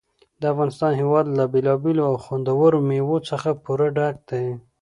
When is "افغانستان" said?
0.53-0.91